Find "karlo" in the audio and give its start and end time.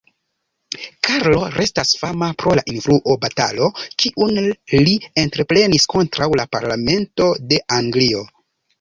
1.07-1.41